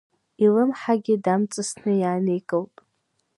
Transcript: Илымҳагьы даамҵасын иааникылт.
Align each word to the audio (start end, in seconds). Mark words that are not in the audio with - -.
Илымҳагьы 0.43 1.15
даамҵасын 1.23 1.91
иааникылт. 2.01 2.75